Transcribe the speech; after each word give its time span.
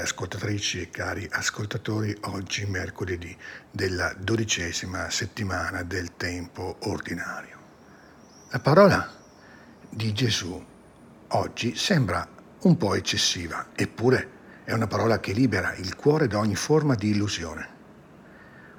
ascoltatrici 0.00 0.80
e 0.80 0.88
cari 0.88 1.28
ascoltatori, 1.30 2.16
oggi 2.22 2.64
mercoledì 2.64 3.36
della 3.70 4.14
dodicesima 4.18 5.10
settimana 5.10 5.82
del 5.82 6.16
tempo 6.16 6.76
ordinario. 6.84 7.58
La 8.48 8.58
parola 8.60 9.12
di 9.88 10.14
Gesù 10.14 10.64
oggi 11.28 11.76
sembra 11.76 12.26
un 12.60 12.76
po' 12.78 12.94
eccessiva, 12.94 13.66
eppure 13.74 14.30
è 14.64 14.72
una 14.72 14.86
parola 14.86 15.20
che 15.20 15.34
libera 15.34 15.74
il 15.74 15.94
cuore 15.94 16.26
da 16.26 16.38
ogni 16.38 16.56
forma 16.56 16.94
di 16.94 17.10
illusione. 17.10 17.68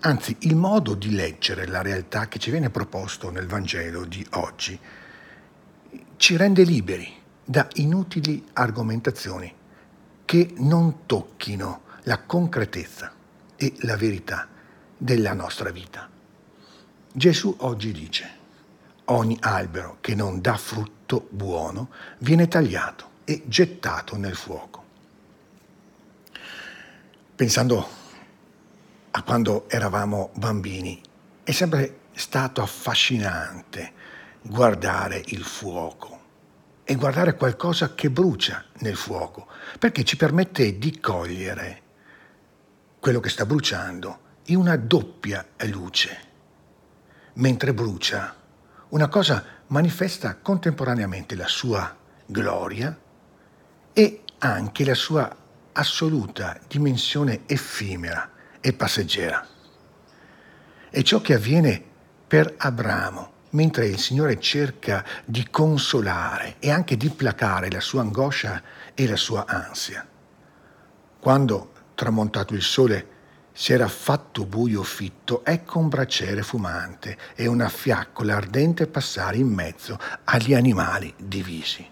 Anzi, 0.00 0.36
il 0.40 0.56
modo 0.56 0.94
di 0.94 1.14
leggere 1.14 1.68
la 1.68 1.82
realtà 1.82 2.26
che 2.26 2.40
ci 2.40 2.50
viene 2.50 2.68
proposto 2.68 3.30
nel 3.30 3.46
Vangelo 3.46 4.04
di 4.04 4.26
oggi 4.32 4.76
ci 6.16 6.36
rende 6.36 6.64
liberi 6.64 7.08
da 7.44 7.68
inutili 7.74 8.44
argomentazioni 8.54 9.62
che 10.24 10.54
non 10.58 11.06
tocchino 11.06 11.82
la 12.04 12.20
concretezza 12.22 13.12
e 13.56 13.74
la 13.80 13.96
verità 13.96 14.48
della 14.96 15.32
nostra 15.32 15.70
vita. 15.70 16.08
Gesù 17.12 17.54
oggi 17.60 17.92
dice, 17.92 18.30
ogni 19.06 19.36
albero 19.40 19.98
che 20.00 20.14
non 20.14 20.40
dà 20.40 20.56
frutto 20.56 21.28
buono 21.30 21.90
viene 22.18 22.48
tagliato 22.48 23.10
e 23.24 23.42
gettato 23.46 24.16
nel 24.16 24.34
fuoco. 24.34 24.82
Pensando 27.36 27.88
a 29.10 29.22
quando 29.22 29.68
eravamo 29.68 30.30
bambini, 30.34 31.00
è 31.42 31.52
sempre 31.52 32.00
stato 32.12 32.62
affascinante 32.62 33.92
guardare 34.42 35.22
il 35.26 35.44
fuoco 35.44 36.23
e 36.84 36.94
guardare 36.96 37.34
qualcosa 37.34 37.94
che 37.94 38.10
brucia 38.10 38.64
nel 38.78 38.96
fuoco, 38.96 39.48
perché 39.78 40.04
ci 40.04 40.16
permette 40.16 40.78
di 40.78 41.00
cogliere 41.00 41.82
quello 43.00 43.20
che 43.20 43.30
sta 43.30 43.46
bruciando 43.46 44.18
in 44.46 44.56
una 44.56 44.76
doppia 44.76 45.46
luce. 45.66 46.32
Mentre 47.34 47.72
brucia, 47.72 48.36
una 48.90 49.08
cosa 49.08 49.44
manifesta 49.68 50.36
contemporaneamente 50.36 51.34
la 51.34 51.48
sua 51.48 51.96
gloria 52.26 52.96
e 53.92 54.22
anche 54.38 54.84
la 54.84 54.94
sua 54.94 55.34
assoluta 55.72 56.60
dimensione 56.68 57.42
effimera 57.46 58.30
e 58.60 58.72
passeggera. 58.74 59.46
È 60.90 61.02
ciò 61.02 61.20
che 61.20 61.34
avviene 61.34 61.82
per 62.26 62.54
Abramo 62.56 63.33
mentre 63.54 63.86
il 63.86 63.98
Signore 63.98 64.38
cerca 64.38 65.04
di 65.24 65.48
consolare 65.50 66.56
e 66.58 66.70
anche 66.70 66.96
di 66.96 67.08
placare 67.10 67.70
la 67.70 67.80
sua 67.80 68.02
angoscia 68.02 68.62
e 68.94 69.08
la 69.08 69.16
sua 69.16 69.46
ansia. 69.46 70.06
Quando, 71.18 71.72
tramontato 71.94 72.54
il 72.54 72.62
sole, 72.62 73.08
si 73.52 73.72
era 73.72 73.88
fatto 73.88 74.46
buio 74.46 74.82
fitto, 74.82 75.44
ecco 75.44 75.78
un 75.78 75.88
braciere 75.88 76.42
fumante 76.42 77.16
e 77.34 77.46
una 77.46 77.68
fiaccola 77.68 78.36
ardente 78.36 78.88
passare 78.88 79.36
in 79.36 79.48
mezzo 79.48 79.98
agli 80.24 80.54
animali 80.54 81.12
divisi. 81.16 81.86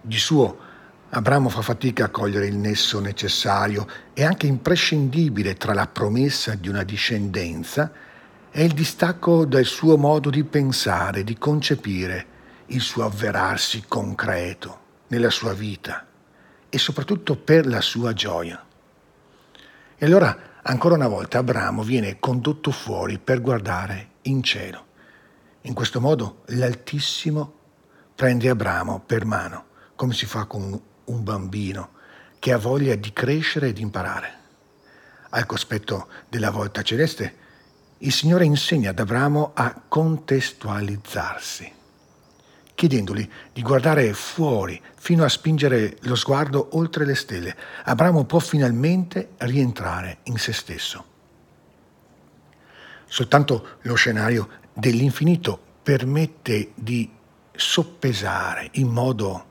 Di 0.00 0.18
suo 0.18 0.70
Abramo 1.14 1.50
fa 1.50 1.60
fatica 1.60 2.06
a 2.06 2.08
cogliere 2.08 2.46
il 2.46 2.56
nesso 2.56 2.98
necessario 2.98 3.86
e 4.14 4.24
anche 4.24 4.46
imprescindibile 4.46 5.56
tra 5.56 5.74
la 5.74 5.86
promessa 5.86 6.54
di 6.54 6.70
una 6.70 6.84
discendenza 6.84 7.92
è 8.52 8.60
il 8.60 8.74
distacco 8.74 9.46
dal 9.46 9.64
suo 9.64 9.96
modo 9.96 10.28
di 10.28 10.44
pensare, 10.44 11.24
di 11.24 11.38
concepire 11.38 12.26
il 12.66 12.82
suo 12.82 13.02
avverarsi 13.02 13.84
concreto 13.88 14.80
nella 15.06 15.30
sua 15.30 15.54
vita 15.54 16.06
e 16.68 16.76
soprattutto 16.76 17.34
per 17.34 17.66
la 17.66 17.80
sua 17.80 18.12
gioia. 18.12 18.62
E 19.96 20.04
allora, 20.04 20.60
ancora 20.60 20.96
una 20.96 21.08
volta, 21.08 21.38
Abramo 21.38 21.82
viene 21.82 22.18
condotto 22.20 22.70
fuori 22.72 23.18
per 23.18 23.40
guardare 23.40 24.10
in 24.22 24.42
cielo. 24.42 24.86
In 25.62 25.72
questo 25.72 25.98
modo 25.98 26.42
l'Altissimo 26.48 27.54
prende 28.14 28.50
Abramo 28.50 29.00
per 29.00 29.24
mano, 29.24 29.64
come 29.96 30.12
si 30.12 30.26
fa 30.26 30.44
con 30.44 30.78
un 31.04 31.22
bambino 31.22 31.92
che 32.38 32.52
ha 32.52 32.58
voglia 32.58 32.96
di 32.96 33.14
crescere 33.14 33.68
e 33.68 33.72
di 33.72 33.80
imparare. 33.80 34.40
Al 35.30 35.46
cospetto 35.46 36.08
della 36.28 36.50
volta 36.50 36.82
celeste, 36.82 37.40
il 38.02 38.12
Signore 38.12 38.44
insegna 38.44 38.90
ad 38.90 38.98
Abramo 38.98 39.52
a 39.54 39.80
contestualizzarsi, 39.86 41.72
chiedendogli 42.74 43.28
di 43.52 43.62
guardare 43.62 44.12
fuori 44.12 44.80
fino 44.96 45.22
a 45.24 45.28
spingere 45.28 45.98
lo 46.02 46.16
sguardo 46.16 46.70
oltre 46.72 47.04
le 47.04 47.14
stelle. 47.14 47.56
Abramo 47.84 48.24
può 48.24 48.40
finalmente 48.40 49.30
rientrare 49.38 50.18
in 50.24 50.36
se 50.36 50.52
stesso. 50.52 51.04
Soltanto 53.06 53.76
lo 53.82 53.94
scenario 53.94 54.48
dell'infinito 54.72 55.60
permette 55.82 56.72
di 56.74 57.08
soppesare 57.54 58.68
in 58.72 58.88
modo 58.88 59.46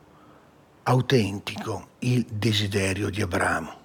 autentico 0.83 1.89
il 1.99 2.25
desiderio 2.25 3.09
di 3.09 3.21
Abramo. 3.21 3.79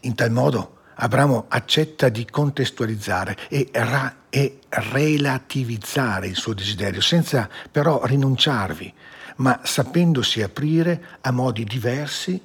In 0.00 0.14
tal 0.14 0.30
modo 0.30 0.73
Abramo 0.96 1.46
accetta 1.48 2.08
di 2.08 2.24
contestualizzare 2.24 3.36
e, 3.48 3.68
ra- 3.72 4.16
e 4.30 4.60
relativizzare 4.68 6.26
il 6.26 6.36
suo 6.36 6.54
desiderio, 6.54 7.00
senza 7.00 7.48
però 7.70 8.04
rinunciarvi, 8.04 8.92
ma 9.36 9.60
sapendosi 9.62 10.42
aprire 10.42 11.18
a 11.20 11.30
modi 11.30 11.64
diversi 11.64 12.40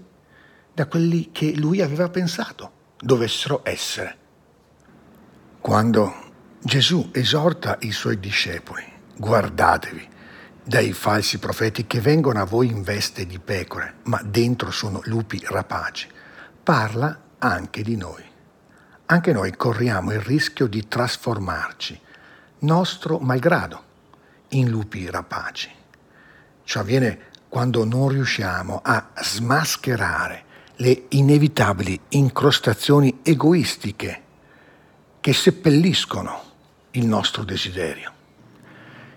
da 0.74 0.88
quelli 0.88 1.30
che 1.32 1.56
lui 1.56 1.82
aveva 1.82 2.10
pensato 2.10 2.72
dovessero 3.00 3.62
essere. 3.64 4.18
Quando 5.62 6.28
Gesù 6.62 7.10
esorta 7.12 7.78
i 7.82 7.92
suoi 7.92 8.20
discepoli, 8.20 8.84
guardatevi 9.16 10.08
dai 10.64 10.94
falsi 10.94 11.40
profeti 11.40 11.88
che 11.88 12.00
vengono 12.00 12.40
a 12.40 12.46
voi 12.46 12.68
in 12.68 12.84
veste 12.84 13.26
di 13.26 13.40
pecore, 13.40 13.96
ma 14.04 14.22
dentro 14.24 14.72
sono 14.72 15.02
lupi 15.06 15.42
rapaci, 15.44 16.08
parla 16.64 17.20
anche 17.40 17.82
di 17.82 17.96
noi 17.96 18.29
anche 19.12 19.34
noi 19.34 19.56
corriamo 19.56 20.12
il 20.12 20.20
rischio 20.20 20.68
di 20.68 20.88
trasformarci, 20.88 22.00
nostro 22.60 23.18
malgrado, 23.18 23.84
in 24.50 24.70
lupi 24.70 25.10
rapaci. 25.10 25.70
Ciò 26.64 26.82
avviene 26.82 27.28
quando 27.50 27.86
non 27.86 28.10
riusciamo 28.10 28.82
a 28.84 29.10
smascherare 29.20 30.44
le 30.76 31.06
inevitabili 31.10 32.00
incrostazioni 32.10 33.22
egoistiche 33.24 34.22
che 35.20 35.34
seppelliscono 35.34 36.44
il 36.92 37.08
nostro 37.08 37.44
desiderio. 37.44 38.12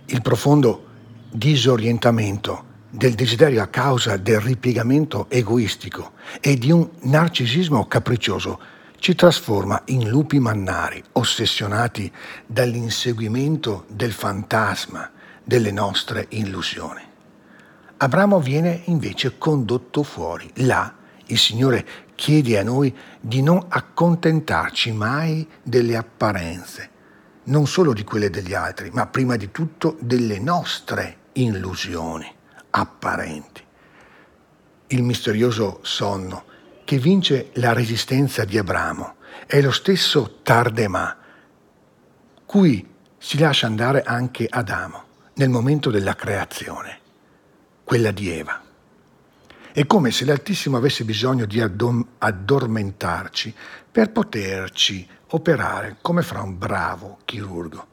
Il 0.06 0.22
profondo 0.22 0.86
disorientamento 1.30 2.70
del 2.88 3.12
desiderio 3.12 3.62
a 3.62 3.66
causa 3.66 4.16
del 4.16 4.40
ripiegamento 4.40 5.26
egoistico 5.28 6.12
e 6.40 6.56
di 6.56 6.70
un 6.70 6.88
narcisismo 7.02 7.86
capriccioso 7.86 8.80
ci 9.02 9.16
trasforma 9.16 9.82
in 9.86 10.08
lupi 10.08 10.38
mannari, 10.38 11.02
ossessionati 11.14 12.08
dall'inseguimento 12.46 13.84
del 13.88 14.12
fantasma 14.12 15.10
delle 15.42 15.72
nostre 15.72 16.26
illusioni. 16.28 17.00
Abramo 17.96 18.38
viene 18.38 18.82
invece 18.84 19.38
condotto 19.38 20.04
fuori. 20.04 20.48
Là 20.58 20.94
il 21.26 21.36
Signore 21.36 21.84
chiede 22.14 22.56
a 22.60 22.62
noi 22.62 22.96
di 23.20 23.42
non 23.42 23.64
accontentarci 23.66 24.92
mai 24.92 25.48
delle 25.64 25.96
apparenze, 25.96 26.90
non 27.46 27.66
solo 27.66 27.92
di 27.92 28.04
quelle 28.04 28.30
degli 28.30 28.54
altri, 28.54 28.90
ma 28.92 29.08
prima 29.08 29.34
di 29.34 29.50
tutto 29.50 29.96
delle 29.98 30.38
nostre 30.38 31.16
illusioni 31.32 32.32
apparenti. 32.70 33.64
Il 34.86 35.02
misterioso 35.02 35.80
sonno 35.82 36.50
che 36.84 36.98
vince 36.98 37.50
la 37.54 37.72
resistenza 37.72 38.44
di 38.44 38.58
Abramo. 38.58 39.16
È 39.46 39.60
lo 39.60 39.70
stesso 39.70 40.40
Tardemà, 40.42 41.16
cui 42.44 42.86
si 43.18 43.38
lascia 43.38 43.66
andare 43.66 44.02
anche 44.02 44.46
Adamo 44.48 45.04
nel 45.34 45.48
momento 45.48 45.90
della 45.90 46.14
creazione, 46.14 46.98
quella 47.84 48.10
di 48.10 48.30
Eva. 48.30 48.60
È 49.72 49.86
come 49.86 50.10
se 50.10 50.24
l'Altissimo 50.24 50.76
avesse 50.76 51.04
bisogno 51.04 51.46
di 51.46 51.60
addormentarci 51.60 53.54
per 53.90 54.10
poterci 54.10 55.08
operare 55.28 55.96
come 56.02 56.22
fra 56.22 56.42
un 56.42 56.58
bravo 56.58 57.20
chirurgo, 57.24 57.86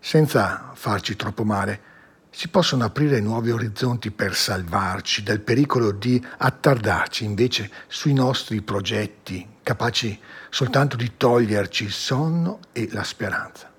senza 0.00 0.70
farci 0.74 1.16
troppo 1.16 1.44
male, 1.44 1.90
si 2.34 2.48
possono 2.48 2.84
aprire 2.84 3.20
nuovi 3.20 3.50
orizzonti 3.50 4.10
per 4.10 4.34
salvarci 4.34 5.22
dal 5.22 5.40
pericolo 5.40 5.92
di 5.92 6.24
attardarci 6.38 7.24
invece 7.24 7.70
sui 7.88 8.14
nostri 8.14 8.62
progetti, 8.62 9.46
capaci 9.62 10.18
soltanto 10.48 10.96
di 10.96 11.12
toglierci 11.18 11.84
il 11.84 11.92
sonno 11.92 12.60
e 12.72 12.88
la 12.90 13.04
speranza. 13.04 13.70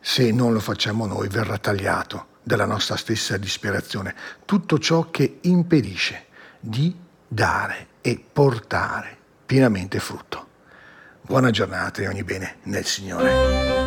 Se 0.00 0.30
non 0.30 0.52
lo 0.52 0.60
facciamo 0.60 1.06
noi 1.06 1.26
verrà 1.26 1.58
tagliato 1.58 2.36
dalla 2.44 2.66
nostra 2.66 2.96
stessa 2.96 3.36
disperazione 3.36 4.14
tutto 4.44 4.78
ciò 4.78 5.10
che 5.10 5.38
impedisce 5.42 6.26
di 6.60 6.96
dare 7.26 7.88
e 8.00 8.24
portare 8.32 9.16
pienamente 9.44 9.98
frutto. 9.98 10.46
Buona 11.20 11.50
giornata 11.50 12.00
e 12.00 12.06
ogni 12.06 12.22
bene 12.22 12.58
nel 12.62 12.86
Signore. 12.86 13.77